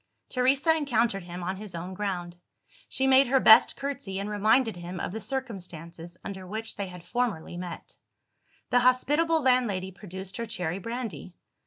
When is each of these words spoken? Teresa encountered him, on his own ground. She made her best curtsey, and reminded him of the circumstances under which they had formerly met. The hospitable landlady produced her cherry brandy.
Teresa 0.29 0.75
encountered 0.75 1.21
him, 1.25 1.43
on 1.43 1.57
his 1.57 1.75
own 1.75 1.93
ground. 1.93 2.35
She 2.89 3.05
made 3.05 3.27
her 3.27 3.39
best 3.39 3.75
curtsey, 3.75 4.17
and 4.17 4.31
reminded 4.31 4.75
him 4.75 4.99
of 4.99 5.11
the 5.11 5.21
circumstances 5.21 6.17
under 6.23 6.47
which 6.47 6.75
they 6.75 6.87
had 6.87 7.03
formerly 7.03 7.55
met. 7.55 7.95
The 8.71 8.79
hospitable 8.79 9.43
landlady 9.43 9.91
produced 9.91 10.37
her 10.37 10.47
cherry 10.47 10.79
brandy. 10.79 11.35